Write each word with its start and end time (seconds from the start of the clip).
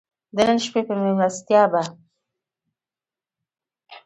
د 0.35 0.37
نن 0.47 0.59
شپې 0.65 0.81
په 0.87 0.93
مېلمستیا 1.01 1.63
به. 1.71 1.81